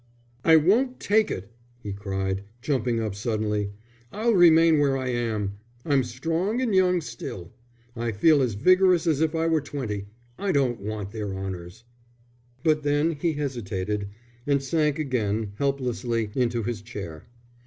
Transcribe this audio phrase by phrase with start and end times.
[0.43, 3.73] "I won't take it," he cried, jumping up suddenly.
[4.11, 5.59] "I'll remain where I am.
[5.85, 7.53] I'm strong and young still;
[7.95, 10.07] I feel as vigorous as if I were twenty.
[10.39, 11.83] I don't want their honours."
[12.63, 14.07] But then he hesitated,
[14.47, 17.27] and sank again, helplessly, into his chair.